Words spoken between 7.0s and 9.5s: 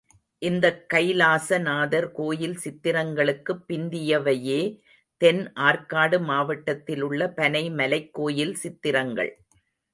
உள்ள பனைமலைக் கோயில் சித்திரங்கள்.